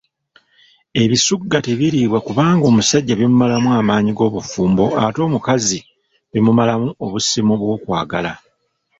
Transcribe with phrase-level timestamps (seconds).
[1.03, 5.79] Ebisugga tebiriibwa kubanga omusajja bimumalamu amaanyi g'obufumbo ate omukazi
[6.31, 8.31] bimumalamu obusimu bw'okwagala.